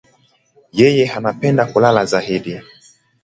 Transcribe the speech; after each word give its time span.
Yeye 0.79 1.05
anapenda 1.17 1.63
kulala 1.71 2.01
zaidi. 2.11 2.53